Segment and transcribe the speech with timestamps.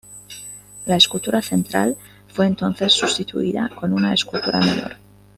[0.87, 1.95] La escultura central
[2.27, 4.95] fue entonces sustituida con una escultura menor.